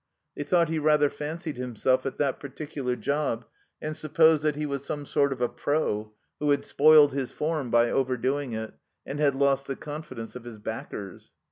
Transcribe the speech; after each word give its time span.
They 0.35 0.41
thought 0.43 0.69
he 0.69 0.79
rather 0.79 1.11
fancied 1.11 1.57
himself 1.57 2.07
at 2.07 2.17
that 2.17 2.39
particular 2.39 2.95
job, 2.95 3.45
and 3.79 3.95
supposed 3.95 4.41
that 4.41 4.55
he 4.55 4.65
was 4.65 4.83
some 4.83 5.05
sort 5.05 5.31
of 5.31 5.41
a 5.41 5.47
'*pro" 5.49 6.11
who 6.39 6.49
had 6.49 6.65
spoiled 6.65 7.13
his 7.13 7.31
"form" 7.31 7.69
by 7.69 7.91
over 7.91 8.17
doing 8.17 8.53
it, 8.53 8.73
and 9.05 9.19
had 9.19 9.35
lost 9.35 9.67
the 9.67 9.75
confidence 9.75 10.35
of 10.35 10.43
his 10.43 10.57
backers. 10.57 11.33